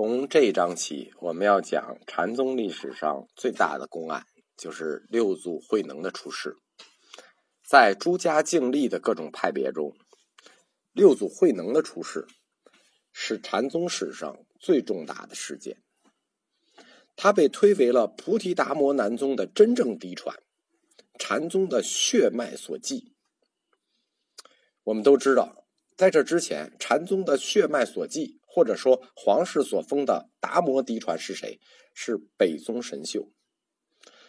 [0.00, 4.24] 从这一章起，我们要讲禅宗历史上最大的公案，
[4.56, 6.54] 就是六祖慧能的出世。
[7.68, 9.96] 在诸家净立的各种派别中，
[10.92, 12.28] 六祖慧能的出世
[13.12, 15.82] 是禅宗史上最重大的事件。
[17.16, 20.40] 他被推为了菩提达摩南宗的真正嫡传，
[21.18, 23.16] 禅宗的血脉所继。
[24.84, 28.37] 我们都知道，在这之前，禅宗的血脉所继。
[28.50, 31.60] 或者说，皇室所封的达摩嫡传是谁？
[31.92, 33.30] 是北宗神秀。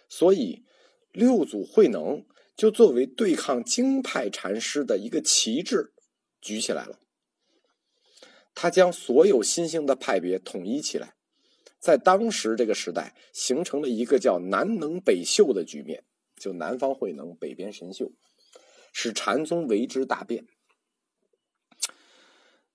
[0.10, 0.66] 所以，
[1.12, 5.94] 六祖慧能就作为对抗经派禅师的一个旗帜
[6.42, 7.00] 举起来了。
[8.54, 11.16] 他将所有新兴的派别统一起来，
[11.80, 16.04] 在当时这个时代，形成了一个叫“南能北秀”的局面，
[16.36, 18.12] 就南方慧能，北边神秀，
[18.92, 20.46] 使禅宗为之大变。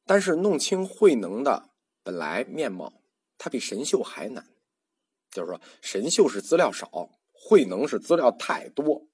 [0.06, 1.70] 但是弄清慧能的
[2.02, 2.92] 本来面貌，
[3.38, 4.46] 他比神秀还难。
[5.30, 9.08] 就是说，神秀是资料少，慧能是资料太多。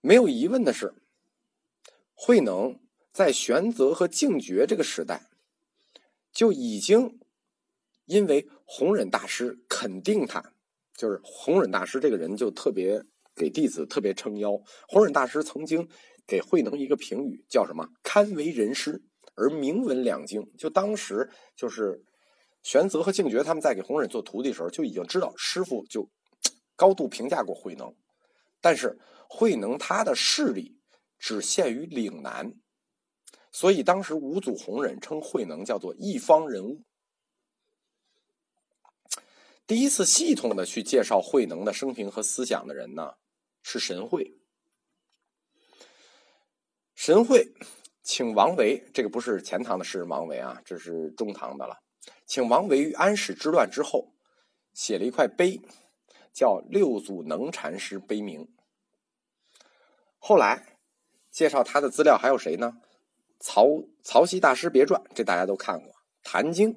[0.00, 0.94] 没有疑问的是，
[2.14, 2.80] 慧能
[3.12, 5.28] 在玄泽和净觉这个时代，
[6.32, 7.20] 就已经
[8.06, 10.54] 因为弘忍大师肯定他，
[10.96, 14.60] 就是弘忍大师这个人就特别给弟子特别撑腰。
[14.88, 15.86] 弘忍大师曾经。
[16.26, 17.88] 给慧能一个评语，叫什么？
[18.02, 19.02] 堪为人师，
[19.34, 20.50] 而名闻两经。
[20.58, 22.04] 就当时就是
[22.62, 26.08] 玄泽和净觉他们在给弘忍做徒弟的时候，就已经知道师傅就
[26.74, 27.94] 高度评价过慧能。
[28.60, 30.76] 但是慧能他的势力
[31.18, 32.54] 只限于岭南，
[33.52, 36.82] 所以当时五祖弘忍称慧能叫做一方人物。
[39.66, 43.14] 第一次系统的去介绍慧能的生平和思想的人呢，
[43.62, 44.36] 是神会。
[47.06, 47.52] 神会
[48.02, 51.78] 请王维，这个不是前唐的诗人王维啊，这是中唐的了。
[52.26, 54.12] 请王维于安史之乱之后，
[54.74, 55.60] 写了一块碑，
[56.32, 58.40] 叫《六祖能禅师碑铭》。
[60.18, 60.66] 后来
[61.30, 62.78] 介绍他的资料还有谁呢？
[63.38, 63.68] 曹
[64.02, 65.92] 曹溪大师别传，这大家都看过。
[66.24, 66.74] 《坛经》，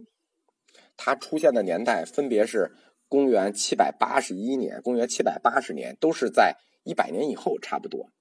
[0.96, 2.72] 他出现的年代分别是
[3.08, 8.12] 公元七百八十一年、公元七百八十年，都是在一百年以后，差不多。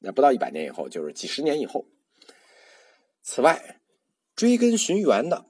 [0.00, 1.86] 那不到一百年以后，就是几十年以后。
[3.20, 3.80] 此外，
[4.36, 5.46] 追根寻源的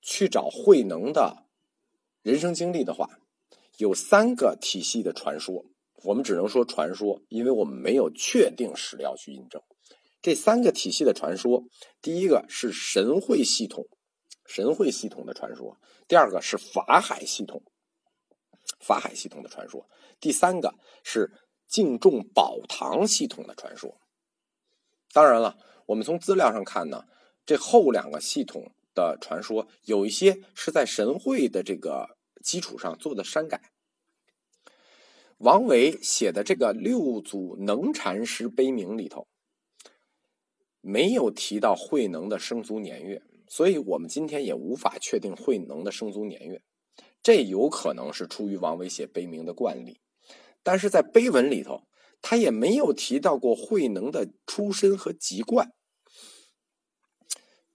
[0.00, 1.44] 去找慧能的
[2.22, 3.20] 人生经历的话，
[3.76, 5.66] 有三个体系的传说。
[6.04, 9.62] 我们只能说传说，因为我们没有确定史料去印证
[10.22, 11.64] 这三个体系的传说。
[12.00, 13.86] 第一个是神会系统，
[14.46, 15.76] 神会系统的传说；
[16.08, 17.62] 第二个是法海系统，
[18.80, 19.86] 法海系统的传说；
[20.18, 20.74] 第三个
[21.04, 21.30] 是。
[21.68, 24.00] 敬重宝堂系统的传说，
[25.12, 27.04] 当然了，我们从资料上看呢，
[27.44, 33.70] 这后两个系统的传说有一些是在神会的这个基础上做的删改。
[35.36, 39.28] 王维写的这个六祖能禅师碑铭里头，
[40.80, 46.60] 没有提到慧能的生卒年月，所以我们今天也无法确定慧能的生卒年月，
[47.22, 50.00] 这有可能是出于王维写碑铭的惯例。
[50.68, 51.84] 但是在碑文里头，
[52.20, 55.72] 他也没有提到过慧能的出身和籍贯，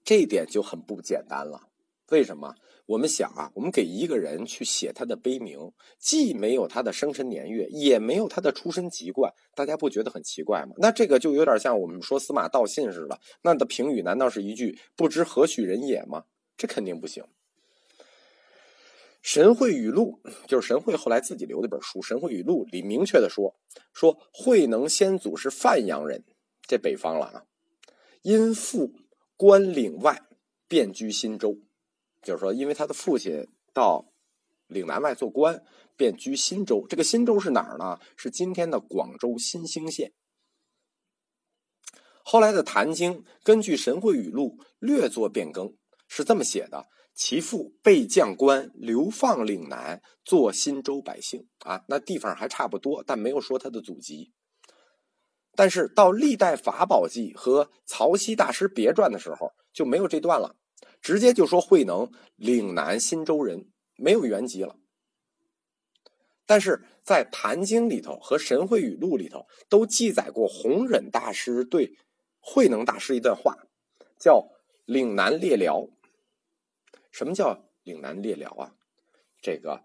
[0.04, 1.70] 这一点就很不简单了。
[2.10, 2.54] 为什么？
[2.86, 5.58] 我们想啊，我们给一个人去写他的碑铭，
[5.98, 10.76] 既没有他的生辰年月，也没有他的出身籍贯，大家不觉得很奇怪吗？
[10.76, 16.26] 那这个就有点像我们说司马道信似的，那的评语难道是一句“不知何许人也”吗？
[16.56, 17.24] 这肯定不行。
[19.24, 23.56] 《神会语录》就是神会后来自己留的本书，《神会语录》里明确的说，
[23.94, 26.22] 说慧能先祖是范阳人，
[26.68, 27.44] 这北方了啊。
[28.20, 28.92] 因父
[29.38, 30.20] 官岭外，
[30.68, 31.56] 便居新州，
[32.22, 34.12] 就是说，因为他的父亲到
[34.66, 35.64] 岭南外做官，
[35.96, 36.86] 便居新州。
[36.86, 37.98] 这个新州是哪儿呢？
[38.18, 40.12] 是今天的广州新兴县。
[42.22, 45.74] 后来的《坛经》根据《神会语录》略作变更，
[46.08, 46.88] 是这么写的。
[47.14, 54.32] 其父被将官流放岭南，做新州百姓啊，那地方还差不多，但没有说他的祖籍。
[55.54, 60.56] 但是到《历代法宝记》和《曹溪大师别传》的时候，就没有这段了，
[61.00, 64.74] 直接就说慧能岭南新州人，没有原籍了。
[66.46, 71.96] 但是在《坛经》里头和《神会语录》里头，都记载过弘忍大师对
[72.40, 73.56] 慧能大师一段话，
[74.18, 74.48] 叫
[74.84, 75.88] “岭南列辽”。
[77.14, 78.74] 什么叫岭南猎辽啊？
[79.40, 79.80] 这个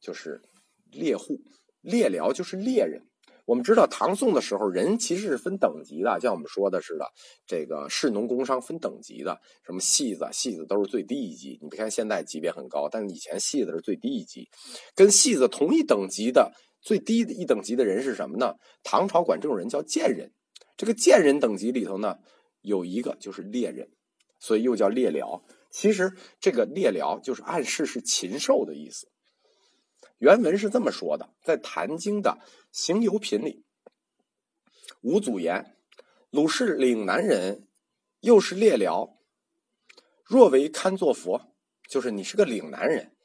[0.00, 0.42] 就是
[0.90, 1.38] 猎户，
[1.80, 3.06] 猎辽就是猎人。
[3.44, 7.06] 我们知道唐宋的时候，人其实是分等级的，像我们说的似的，
[7.46, 11.56] 这个士农工商分等级的，什么戏子，戏子都是最低一级。
[11.62, 14.48] 你别看现在级别很高，但是以前戏子是最低一级。
[14.96, 18.54] 跟戏子同一等级的最低一等级的人是什么呢？
[18.82, 20.32] 唐朝管这种人叫贱人。
[20.76, 22.18] 这个贱人等级里头呢，
[22.60, 23.88] 有一个就是猎人，
[24.40, 25.42] 所以又叫猎僚。
[25.72, 29.08] 其实这个猎僚就是暗示是禽兽的意思。
[30.18, 32.38] 原文是这么说的，在《坛经》的
[32.70, 33.64] 《行游品》里，
[35.00, 35.76] 五祖言
[36.30, 37.66] ：“鲁氏岭南人，
[38.20, 39.16] 又是猎僚，
[40.24, 41.54] 若为堪作佛，
[41.88, 43.16] 就是你是个岭南人，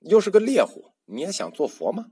[0.00, 2.08] 又是个猎户，你也想做佛吗？”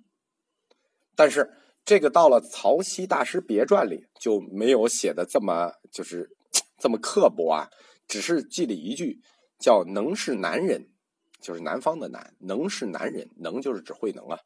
[1.14, 1.52] 但是
[1.84, 6.34] 这个到了《曹溪大师别传》里就没有写的这么就是
[6.80, 7.68] 这么刻薄啊，
[8.08, 9.20] 只是记了一句
[9.62, 10.90] 叫“能是男人”。
[11.40, 14.38] 就是南方的南，能是男人，能就是指慧能啊。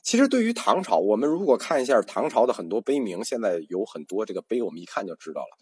[0.00, 5.58] 其实对于唐朝，我们如果看一下唐朝的很多碑铭，现在有很多这个碑，我们一看就知道了，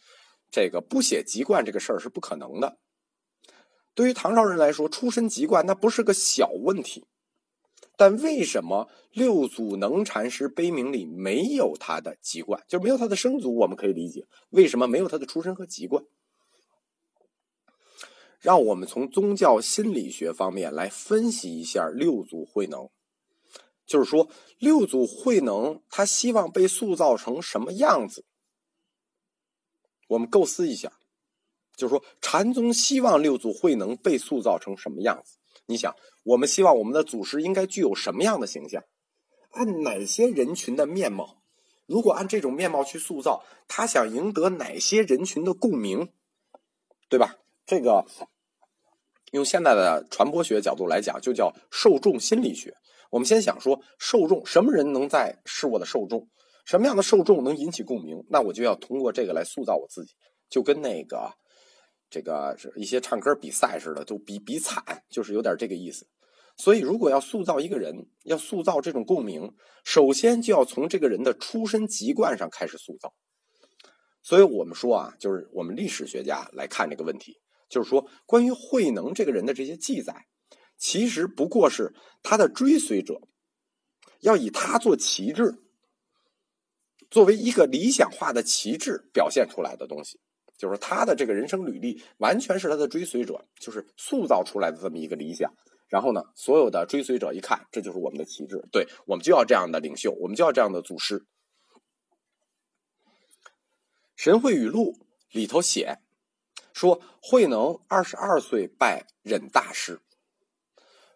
[0.50, 2.76] 这个不写籍贯这个事儿是不可能的。
[3.94, 7.06] 对于唐朝人来说，出身籍贯那不是个小问题。
[7.96, 13.56] 但为什么六祖能禅师碑铭里没有他的籍贯，就没有他的生卒？
[13.56, 16.04] 我们可以理解为什么没有他的出身和籍贯。
[18.46, 22.88] 让我们从宗教心理学方面来分析一下六祖慧能，
[23.84, 28.25] 就是说六祖慧能他希望被塑造成什么样子？
[30.06, 30.93] 我们构思一下，
[31.75, 35.38] 就是说禅宗希望六祖慧能被塑造成什么样子？
[35.66, 38.84] 你想，我们希望我们的祖师应该具有什么样的形象？
[39.50, 41.42] 按哪些人群的面貌？
[41.87, 46.12] 如果按这种面貌去塑造，他想赢得哪些人群的共鸣？
[47.08, 47.38] 对吧？
[47.66, 48.06] 这个
[49.32, 52.75] 用现在的传播学角度来讲，就叫受众心理学。
[53.11, 56.28] 我们先想说受众，什么人能在是我的受众？
[56.64, 58.25] 什么样的受众能引起共鸣？
[58.28, 60.14] 那我就要通过这个来塑造我自己，
[60.49, 61.32] 就跟那个
[62.11, 66.06] 这个一些唱歌比赛似的，就比比惨，就是有点这个意思。
[66.56, 67.94] 所以，如果要塑造一个人，
[68.25, 69.52] 要塑造这种共鸣，
[69.84, 73.12] 首先就要从这个人的出身籍贯上开始塑造。
[74.23, 77.37] 所以我们说啊，就是我们历史学家来看这个问题。
[77.68, 80.26] 就是说，关于慧能这个人的这些记载，
[80.76, 83.20] 其实不过是他的追随者
[84.20, 85.58] 要以他做旗帜，
[87.10, 90.20] 作为一个理想化的旗帜表现出来的东西。
[90.56, 95.52] 就是他的这个人生履历，完全是他的追随者，就是塑造出来的这么一个理想。
[95.86, 101.18] 然后呢，所有的追随者一看，这就是我们的旗帜，对我们就要这样的领袖，我们就要这样的祖师。
[104.16, 104.92] 《神会语录》
[105.30, 105.98] 里头写。
[106.76, 109.99] 说慧能二十二岁拜忍大师。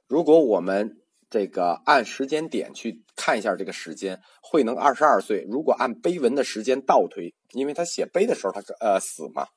[0.07, 9.49] 如果我们这个按时间点去看一下这个时间，慧能二十二岁，如果按碑文的时间倒推，因为他写碑的时候他呃死嘛，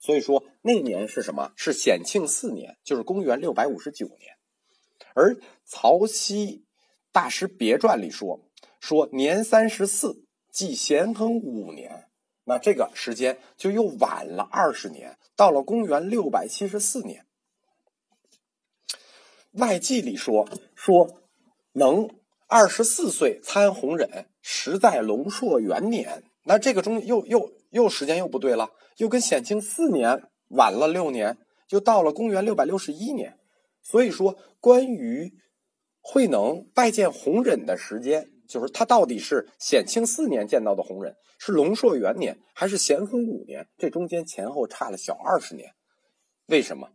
[0.00, 1.52] 所以说那年是什么？
[1.54, 4.34] 是显庆四年，就是公元六百五十九年。
[5.14, 5.34] 而
[5.64, 6.64] 《曹溪
[7.12, 8.40] 大师别传》里说，
[8.80, 12.05] 说年三十四，即咸亨五年。
[12.48, 17.26] 那这个时间就又晚了二十年，到了公元六百七十四年。
[19.50, 21.22] 外记里说说
[21.72, 22.08] 能
[22.46, 26.22] 二十四岁参弘忍，实在龙朔元年。
[26.44, 33.40] 那这个中又又又时间又不对了，又跟显庆四年晚了六年，就到了公元六百六十一年。
[33.82, 35.34] 所以说，关于
[36.00, 38.30] 慧能拜见弘忍的时间。
[38.46, 43.68] 就是他到底是显庆四年见到的弘忍，是龙朔元年，还是咸亨五年？
[43.76, 45.74] 这中间前后差了小二十年，
[46.46, 46.90] 为什么？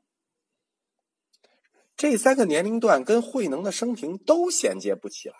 [1.95, 5.35] 这三个年龄段跟慧能的生平都衔接不起来。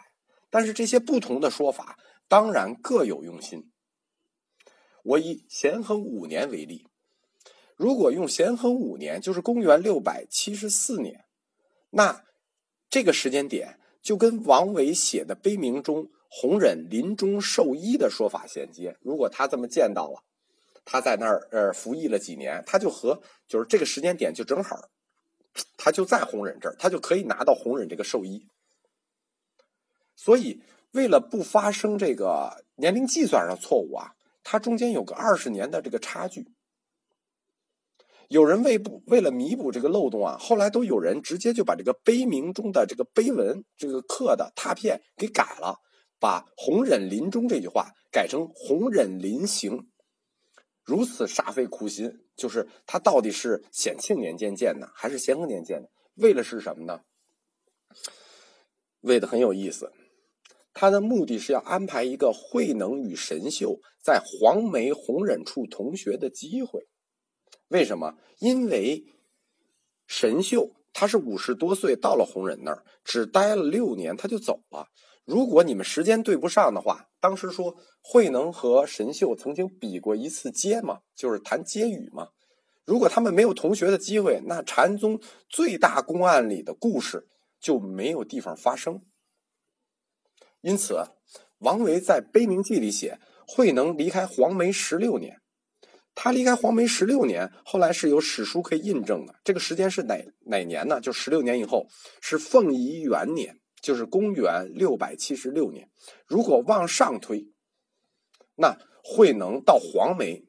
[0.49, 3.71] 但是这些不同的说法当然各有用心。
[5.03, 6.87] 我以咸亨五年为例，
[7.75, 11.25] 如果用咸亨五年，就是公元六百七十四年，
[11.89, 12.23] 那
[12.89, 13.79] 这个时间点。
[14.01, 18.97] 就跟王维写的碑铭中弘忍临终受衣的说法衔接。
[19.01, 20.23] 如果他这么见到了，
[20.83, 24.89] 他在那儿呃服役了几年，他就和就是这个时间点就正好，
[25.77, 28.47] 他就在弘忍这儿，他就可以拿到弘忍这个寿衣。
[30.15, 36.47] 所以为了不发生这个年龄计算上错误啊，它中间有个二十年的这个差距。
[38.31, 45.75] 有人为不为了弥补这个漏洞啊，后来都有人直接就把这个碑铭中的这个碑文这个刻的拓片给改了，
[46.17, 49.89] 把“弘忍临终”这句话改成“弘忍临行”，
[50.81, 52.09] 如此煞费苦心。
[52.37, 55.89] 就是他到底是显庆年间建的，还是咸丰年间的？
[56.15, 57.01] 为了是什么呢？
[59.01, 59.91] 为的很有意思。
[60.73, 66.87] 他的目的是要安排一个慧能与神秀在黄梅弘忍处同学的机会。
[67.71, 68.17] 为什么？
[68.39, 69.05] 因为
[70.05, 74.87] 神秀他是五十多岁到了弘忍那儿，只待了六年他就走了。
[75.23, 82.27] 如果你们时间对不上的话，当时说慧能和神秀曾经比过一次接嘛，就是谈接语嘛。
[82.83, 87.29] 如果他们没有同学的机会，那禅宗最大公案里的故事
[87.61, 89.01] 就没有地方发生。
[90.59, 91.01] 因此，
[91.59, 95.39] 王维在《悲鸣记》里写，慧能离开黄梅十六年。
[96.13, 99.35] 他离开黄梅十六年，后来是有史书可以印证的。
[99.43, 100.99] 这个时间是哪哪年呢？
[100.99, 101.87] 就十六年以后，
[102.21, 105.89] 是凤仪元年，就是公元六百七十六年。
[106.27, 107.47] 如果往上推，
[108.55, 110.45] 那慧能到黄梅。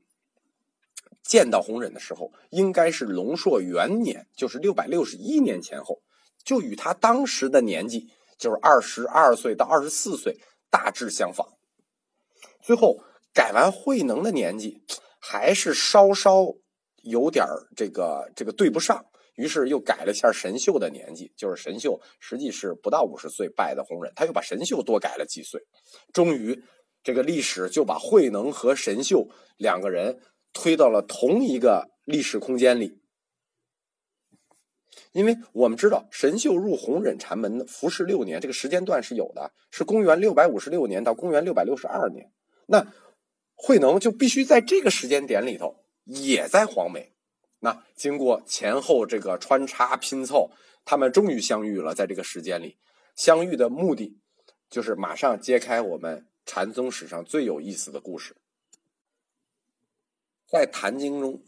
[1.23, 6.03] 见到弘忍的时候，应该是龙朔元年，就是六百六十一年前后，
[6.45, 11.47] 就与他当时的年纪，就是二十二岁到二十四岁，大致相仿。
[12.61, 12.99] 最后
[13.33, 14.83] 改完慧能的年纪，
[15.23, 16.45] 还是稍稍
[17.05, 25.63] 有点这个这个对不上，于是又改了一下神秀的年纪，就是神秀实际是不到五十岁拜的弘忍，他又把神秀多改了几岁，
[26.13, 26.63] 终于
[27.03, 30.21] 这个历史就把慧能和神秀两个人。
[30.55, 33.01] 推到了同一个历史空间里，
[35.13, 42.31] 因为我们知道神秀入弘忍禅门服侍六年，这个时间段是有的，是公元六百五十六年到公元六百六十二年。
[42.67, 42.87] 那
[43.55, 47.13] 慧能就必须在这个时间点里头也在黄梅。
[47.61, 50.51] 那经过前后这个穿插拼凑，
[50.85, 51.95] 他们终于相遇了。
[51.95, 52.77] 在这个时间里
[53.15, 54.19] 相遇的目的，
[54.69, 58.37] 就是马上揭开我们禅宗史上最有意思的故事。
[60.47, 61.45] 在《坛经》中，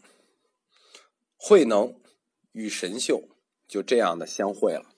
[1.35, 1.99] 慧能
[2.53, 3.27] 与神秀
[3.67, 4.95] 就这样的相会了，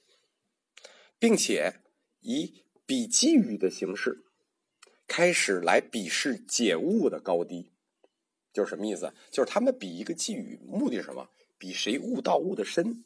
[1.18, 1.82] 并且
[2.20, 4.27] 以比寄语的形式
[5.08, 7.72] 开始来比试解悟的高低。
[8.54, 9.14] 就是什么意思？
[9.32, 11.30] 就是他们比一个寄语，目的是什么？
[11.58, 13.06] 比谁悟道悟的深。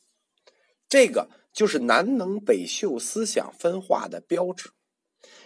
[0.89, 4.71] 这个就是南能北秀思想分化的标志，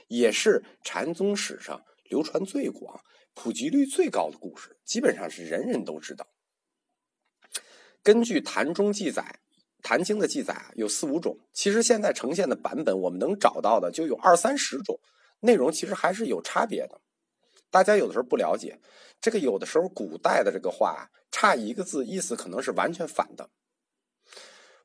[0.07, 3.03] 也是禅宗史上流传最广。
[3.33, 6.25] 普及率最高的故事，基本上是人人都知道。
[8.01, 9.39] 根据坛中记载，
[9.83, 11.38] 《坛经》的记载啊，有四五种。
[11.51, 14.97] 其实现在呈现的版本，我们能找到的就有二三十种，
[15.39, 17.01] 内容其实还是有差别的。
[17.69, 18.79] 大家有的时候不了解，
[19.19, 23.49] 这个有的时候古代的这个话差一个字，意思可能是完全反的。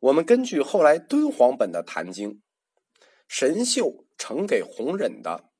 [0.01, 2.31] 我们根据后来敦煌本的《坛经》，
[3.29, 5.51] 神秀呈给弘忍的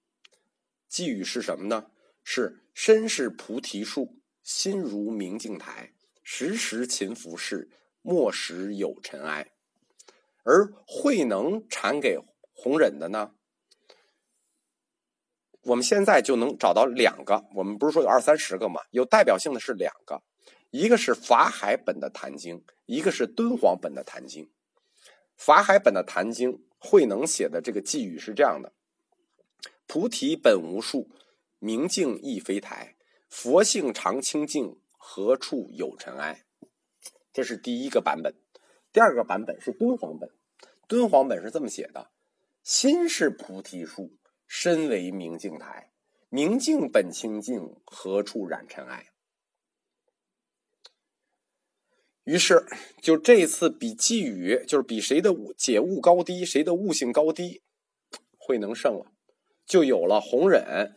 [0.89, 1.91] 寄语是什么呢？
[2.25, 5.93] 是身是菩提树，心如明镜台，
[6.23, 7.69] 时时勤拂拭，
[8.03, 9.53] 莫使有尘埃。
[10.43, 12.19] 而慧能传给
[12.53, 13.35] 弘忍的呢，
[15.63, 17.45] 我们现在就能找到两个。
[17.55, 18.81] 我们不是说有二三十个吗？
[18.91, 20.23] 有代表性的是两个，
[20.71, 24.45] 一个是法海本的《坛经》，一个是敦煌本的《坛经》。
[25.37, 28.73] 法海本的《坛经》，慧能写的这个寄语是这样的：
[29.87, 31.09] 菩提本无树。
[31.63, 32.97] 明镜亦非台，
[33.29, 36.47] 佛性常清净，何处有尘埃？
[37.35, 38.35] 这是第一个版本。
[38.95, 40.31] 第二个版本是敦煌本。
[40.89, 42.11] 敦煌本是这么写的：
[42.63, 44.17] 心是菩提树，
[44.53, 45.93] 身为明镜台。
[46.29, 49.13] 明镜本清净，何处染尘埃？
[52.25, 52.67] 于是，
[53.01, 57.63] 就这次比寄语，就是比谁的解悟高低，谁的悟性高低，
[58.37, 59.13] 慧能胜了，
[59.65, 60.97] 就有了弘忍。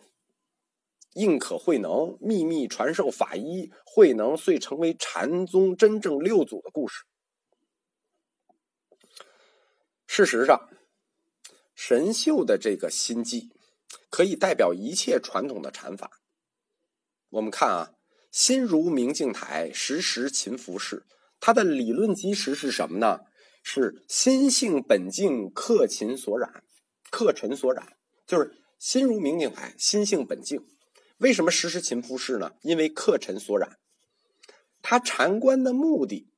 [1.14, 7.04] 应可慧能秘密传授法医，慧能遂成为禅宗真正六祖的故事。
[10.08, 10.70] 事实上，
[11.86, 13.50] 神秀的这个心计
[14.10, 16.22] 可以代表一切传统的禅法。
[17.28, 17.92] 我们看啊，
[18.32, 21.04] 心如明镜台，时时勤拂拭。
[21.42, 23.20] 它的理论基石是什么呢？
[23.64, 26.64] 是心性本净，客尘所染，
[27.12, 30.66] 客尘所染，就是心如明镜台，心性本净。
[31.18, 32.54] 为什么时时勤拂拭呢？
[32.62, 33.78] 因为客尘所染。
[34.82, 36.30] 他禅观的目的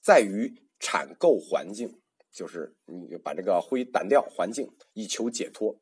[0.00, 1.98] 在于产垢环境，
[2.34, 5.80] 就是你把这个灰掸掉，环境以求解脱。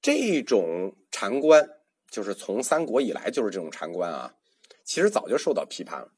[0.00, 1.68] 这种禅观
[2.08, 4.36] 就是从三国以来就是这种禅观啊，
[4.84, 6.12] 其实早就受到批判了。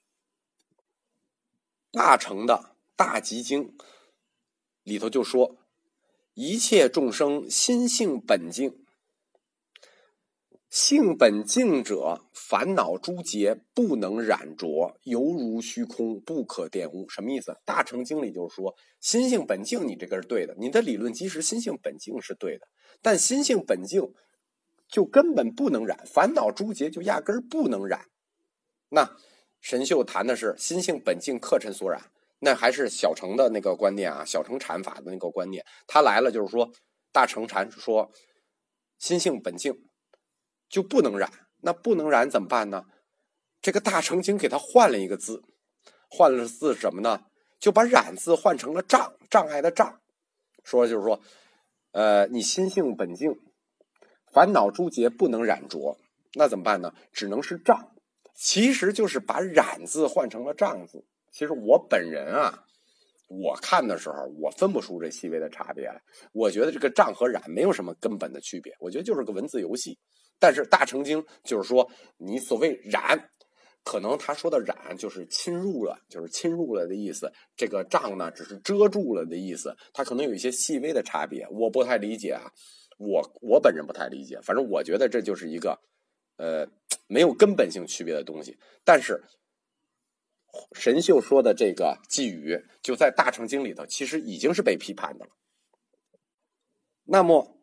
[1.90, 3.74] 大成的大集经
[4.82, 5.56] 里头就说：
[6.34, 8.84] 一切众生心性本净。
[10.70, 17.08] 性本净者，烦恼诸结不能染着，犹如虚空，不可玷污。
[17.08, 17.56] 什么意思？
[17.64, 22.68] 大乘经里就是说，心性本净，你这个是对的，你的理论基石心性本净是对的，
[23.00, 24.12] 但心性本净
[24.88, 28.02] 就根本不能染，烦恼诸结就压根儿不能染。
[28.90, 29.16] 那
[29.62, 35.64] 神秀谈的是心性本净，客尘所染，那还是小乘的那个观念啊，小乘禅法的那个观念。
[35.86, 36.70] 他来了就是说，
[37.10, 38.12] 大乘禅说
[38.98, 39.87] 心性本净。
[40.68, 41.30] 就不能染，
[41.62, 42.84] 那不能染怎么办呢？
[43.60, 45.42] 这个大乘经给他换了一个字，
[46.08, 47.24] 换了字什么呢？
[47.58, 50.00] 就把染字换成了障，障碍的障。
[50.62, 51.20] 说就是说，
[51.92, 53.36] 呃，你心性本静，
[54.32, 55.98] 烦恼诸结不能染着，
[56.34, 56.92] 那怎么办呢？
[57.12, 57.90] 只能是障，
[58.34, 61.04] 其实就是把染字换成了障字。
[61.32, 62.64] 其实我本人啊，
[63.28, 66.00] 我看的时候，我分不出这细微的差别来。
[66.32, 69.98] 我觉得这个障和染没有什么根本的区别，我觉得就是个文字游戏。
[70.40, 73.30] 但是大乘经就是说，你所谓染，
[73.82, 77.32] 可能他说的染就是侵入了，就是侵入了的意思。
[77.56, 79.76] 这个障呢，只是遮住了的意思。
[79.92, 82.52] 它可能有一些细微的差别，我不太理解啊。
[82.98, 85.80] 我我本人不太理解，反正我觉得这就是一个，
[86.36, 86.68] 呃，
[87.08, 88.56] 没有根本性区别的东西。
[88.84, 89.22] 但是
[90.72, 95.32] 神秀说的这个寄语，就在大乘经里头，其实已经是被批判的了。
[97.04, 97.56] 那么。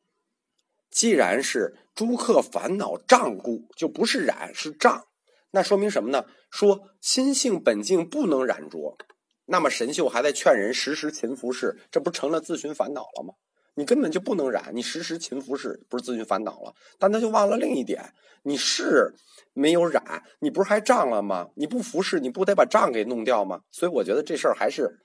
[0.92, 5.06] 既然是诸客烦恼障故，就不是染是障，
[5.52, 6.26] 那说明什么呢？
[6.52, 8.98] 说心性本净不能染着，
[9.46, 13.34] 那么神秀还在劝人时时勤拂拭，这不成了自寻烦恼了吗？
[13.76, 16.74] 你根本就不能染，你时时勤拂拭，不是自寻烦恼了？
[17.00, 19.14] 但他就忘了另一点，你是
[19.54, 21.50] 没有染，你不是还障了吗？
[21.56, 23.62] 你不服侍，你不得把障给弄掉吗？
[23.72, 25.00] 所以我觉得这事儿还是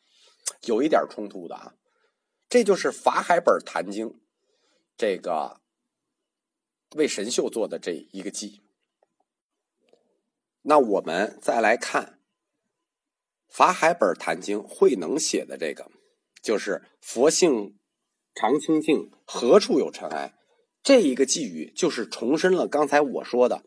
[0.63, 1.75] 有一点冲突的啊。
[2.49, 4.21] 这就是法海本坛经
[4.97, 5.61] 这个。
[6.97, 8.63] 为神秀做的这一个记，
[10.63, 12.05] 那我们再来看
[13.55, 15.91] 《法海本坛经》慧能写的这个，
[16.43, 17.79] 就是“佛性
[18.35, 20.35] 常清净，何处有尘埃”
[20.83, 23.57] 这一个寄语，就是重申了刚才我说的《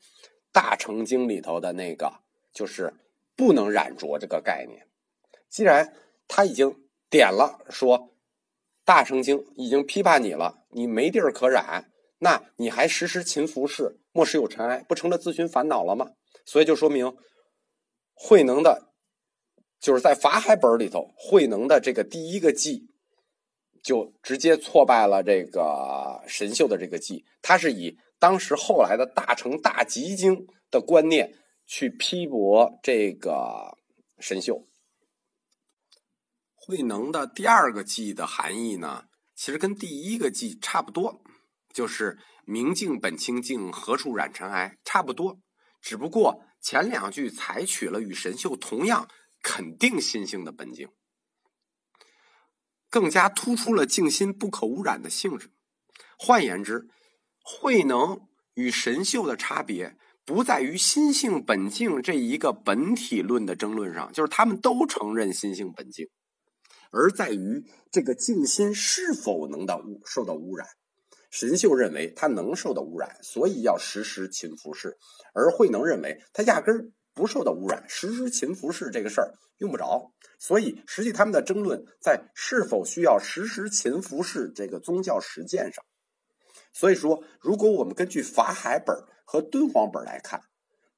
[0.51, 2.19] 大乘经》里头的那个，
[2.53, 2.93] 就是
[3.37, 4.87] 不能染着这个概念。
[5.47, 5.95] 既然
[6.27, 6.75] 他已经
[7.09, 7.99] 点了，说
[8.83, 11.89] 《大乘经》已经批判你了，你没地儿可染。
[12.23, 16.11] 那你还时时勤拂拭，莫使有尘埃，不成了自寻烦恼了吗？
[16.45, 17.17] 所以就说明
[18.13, 18.93] 慧能的，
[19.81, 22.87] 就是在法海本里头，慧能的这个第一个计，
[23.83, 27.25] 就直接挫败了这个神秀的这个计。
[27.41, 33.77] 他是以当时后来的大乘大集经的观念去批驳这个
[34.17, 34.65] 神秀。
[36.55, 41.21] 慧能的第二个计的含义呢，其实跟第一个计差不多。
[41.73, 44.77] 就是明镜本清净，何处染尘埃？
[44.85, 45.39] 差不多，
[45.81, 49.09] 只不过前两句采取了与神秀同样
[49.41, 50.87] 肯定心性的本境，
[52.89, 55.51] 更加突出了静心不可污染的性质。
[56.17, 56.87] 换言之，
[57.43, 58.21] 慧能
[58.53, 66.07] 与神秀的差别不在于心性本净这一个本体论的争论上，就是他们都承认心性本净，
[66.91, 70.67] 而在于这个静心是否能到污受到污染。
[71.33, 74.91] 神秀认为他能受到污染，所以要时时勤拂拭；
[75.33, 80.13] 而慧能认为他压根儿不受到污染，时时勤拂拭这个事儿用不着。
[80.37, 85.83] 所以，实际他们的争论在是否需要时时勤拂拭这个宗教实践上。
[86.71, 90.39] 所以说，如果我们根据法海本和敦煌本来看，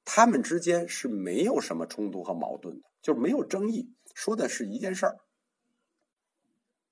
[0.03, 5.15] 他们之间是没有什么冲突和矛盾的，就是没有争议，说的是一件事儿。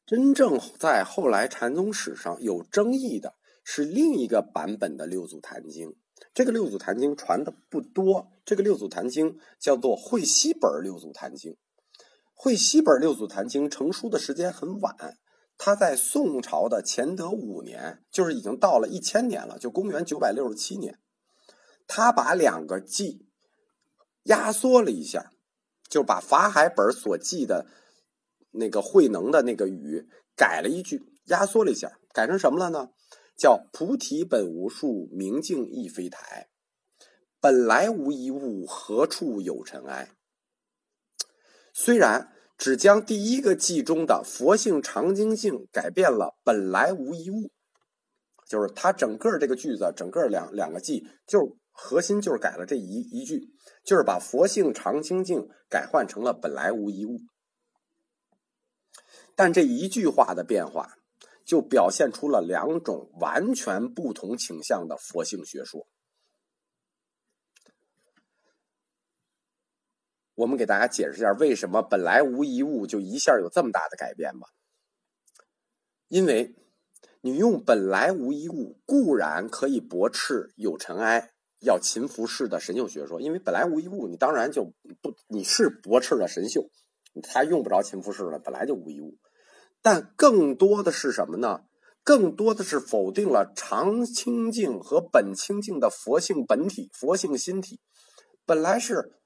[0.06, 5.90] 真正在后来禅宗史上有争议的是另一个版本的《六祖坛经》。
[6.34, 8.30] 这个《六祖坛经》传的不多。
[8.44, 11.52] 这个《六祖坛经》叫做会西本《六祖坛经》。
[12.34, 15.18] 会西本《六祖坛经》成书的时间很晚，
[15.58, 21.00] 它在宋朝的乾德五年，就是已经到了一千年了，就公元九百六十七年。
[21.88, 23.26] 他把两个记
[24.24, 25.32] 压缩了一下，
[25.90, 27.66] 就把法海本所记的。
[28.54, 32.90] 那个慧能的那个语改了一句，压缩了一下，改成什么了呢？
[33.36, 36.50] 叫“菩提本无树，明镜亦非台，
[37.42, 40.12] 本来无一物，何处有尘埃。”
[41.74, 47.52] 虽然只将第一个偈中的“佛性常清净”改变了，“本来无一物”，
[48.48, 53.50] 就是它整个这个句子，整个两两个偈，就核心就是改了这一一句，
[53.84, 57.20] 就是把“佛性常清净”改换成了“本来无一物”。
[59.36, 60.98] 但这一句话的变化，
[61.44, 65.88] 就表现出了两种完全不同倾向的佛性学说。
[70.36, 74.48] 我们给大家解释一下，为什么本来无一物就一下有这么大的改变吧？
[76.08, 76.56] 因为
[77.22, 86.70] 你用“本来无一物”固然可以驳斥有尘埃要勤拂拭的神秀学说，因为本来无一物，你当然就不你是驳斥了神秀，
[87.24, 89.18] 他用不着勤拂拭了，本来就无一物。
[89.84, 91.66] 但更多的是什么呢？
[92.04, 97.80] 更多的是否定了常清净和本清净的佛性本体、佛性心体，
[98.46, 99.20] 本来是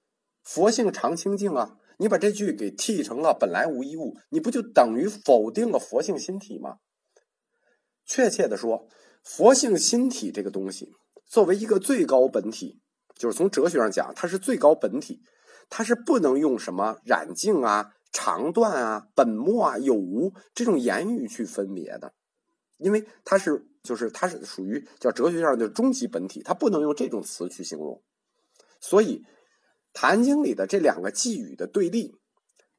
[0.43, 1.77] 佛性常清净啊。
[1.97, 6.77] 你把这句给替成了本来无一物，你不就等于否定了佛性心体吗？
[8.05, 8.87] 确切的说，
[9.23, 10.93] 佛性心体这个东西，
[11.25, 12.79] 作为一个最高本体，
[13.15, 15.21] 就是从哲学上讲，它是最高本体，
[15.69, 22.11] 它是不能用什么染净啊、长断啊、本末啊、有无这种言语去分别的，
[22.77, 28.01] 因为它是就是它是属于叫哲学上的终极本体，它不能用这种词去形容，
[28.79, 29.23] 所以。
[29.99, 32.13] 《坛经》里的这两个寄语的对立，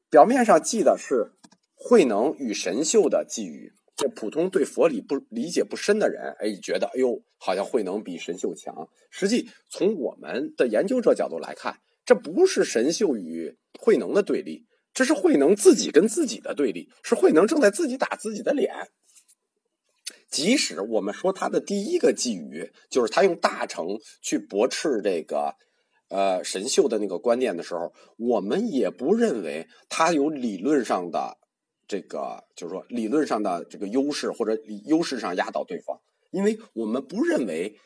[0.09, 1.33] 表面上记的是
[1.75, 3.73] 慧能与神秀的寄语。
[3.97, 8.87] 这普通对佛理不理解不深的人，哎，觉得哎呦，好像慧能比神秀强。
[9.09, 14.65] 实际从我们的研究者角度来看，这不是神秀与慧能的对立，
[14.99, 18.75] 这是慧能自己跟自己的对立，是慧能正在自己打自己的脸。
[20.29, 25.55] 即使我们说他的第一个寄语，就是他用大成去驳斥这个。
[26.09, 31.37] 呃，神秀的那个观念的时候，我们也不认为他有理论上的
[31.87, 37.79] 这个，就是说理论上的这个优势或者优势上压倒对方，因为我们不认为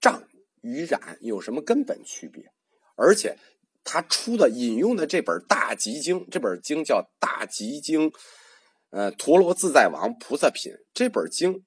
[0.00, 0.22] 障
[0.62, 2.50] 与染有什么根本区别，
[2.94, 3.36] 而且
[3.86, 8.10] 他出的引用的这本《大集经》，这本经叫《大集经》，
[8.90, 11.62] 呃，陀罗自在王菩萨品这本经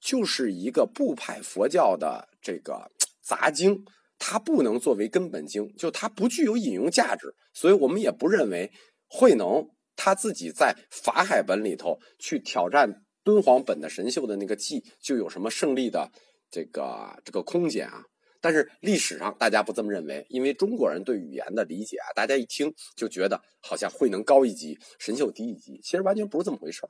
[0.00, 2.90] 就是一个不派佛教的这个
[3.22, 3.84] 杂经。
[4.20, 8.72] 它不能作为根本经，就它不具有引用价值，所以我们也不认为
[9.06, 16.10] 慧能他自己在法海本里头去挑战敦煌本的神秀的那个记就有什么胜利的
[16.50, 18.02] 这个这个空间啊。
[18.40, 26.82] 但是历史上大家不这么认为，因为中国人对语言的理解啊，大家一听就觉得好像慧能高一级，神秀低一级，其实完全不是这么回事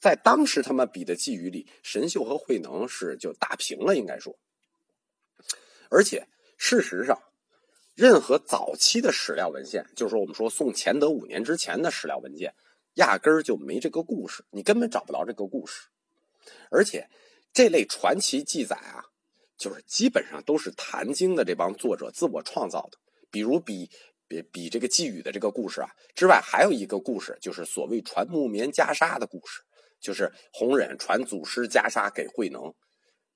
[0.00, 4.38] 在当时他们比的寄语里，神秀和慧能是就打平了，应该说。
[5.90, 7.20] 而且，事实上，
[7.96, 12.54] 任何早期的史料文献，就是说我们说宋乾德五年之前的史料文件，
[12.94, 15.88] 压根儿就没这个故事，你根本找不到这个故事。
[16.70, 17.10] 而且，
[17.52, 19.04] 这类传奇记载啊，
[19.58, 22.98] 就是基本上都是《坛经》的这帮作者自我创造的。
[23.30, 23.90] 比如比
[24.26, 29.60] 比比这个寄语的这个故事啊之外，还有一个故事，就是所谓传木棉袈裟的故事，
[30.00, 32.72] 就是弘忍传祖师袈裟给慧能。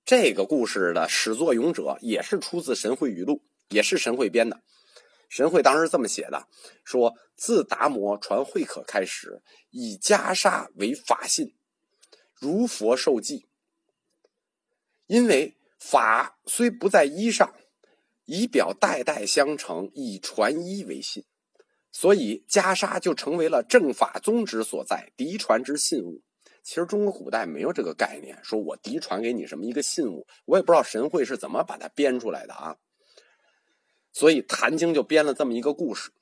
[0.04, 3.34] 这个故事的始作俑者也是出自《神会语录》，
[3.68, 4.62] 也是神会编的。
[5.28, 6.46] 神会当时这么写的：
[6.84, 11.54] 说自达摩传慧可开始，以袈裟为法信，
[12.34, 13.46] 如佛受记。
[15.06, 17.52] 因为法虽不在衣上，
[18.24, 21.24] 以表代代相承，以传衣为信，
[21.90, 26.22] 所以袈裟就成为了正法宗旨所在，嫡传之信物。
[26.62, 32.76] 其实中国古代没有这个概念，说我嫡传给你什么一个信物，我也不知道神会是怎么把它编出来的啊。
[34.12, 36.12] 所以《坛经》就编了这么一个故事。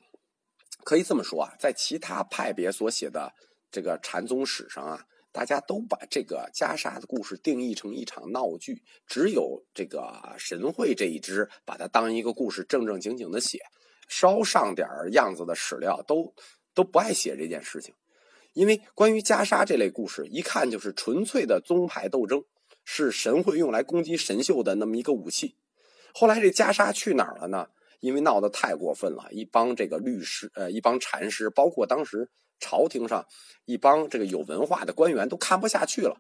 [0.85, 3.35] 可以这么说啊，在其他派别所写的
[3.71, 13.61] 这个禅宗史上啊，大家都把这个袈裟的故事定义成一场闹剧，只有这个神会这一支把它当一个故事正正经经的写，
[14.09, 16.35] 稍上点样子的史料都
[16.75, 17.95] 都不爱写这件事情。
[18.53, 22.45] 因为关于袈裟这类故事，一看就是纯粹的宗派斗争，
[22.85, 25.55] 是神会用来攻击神秀的那么一个武器。
[26.13, 27.69] 后来这袈裟去哪儿了呢？
[28.01, 32.29] 因为闹得太过分了，一帮这个律师、呃，一帮禅师，包括当时
[32.61, 33.27] 朝廷上
[33.65, 36.17] 一帮这个有文化的官员都看不下去了。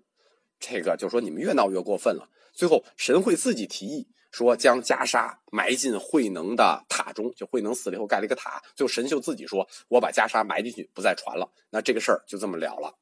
[0.58, 2.28] 这个就说你们越闹越过分了。
[2.52, 4.08] 最后神会自己提议。
[4.32, 8.62] 说将袈裟埋进慧能的塔中，就慧能死了以后盖了一个塔。
[8.76, 12.94] 最后神秀自己说：“我把袈裟埋进去，不再传了。”那这个事儿就这么了了。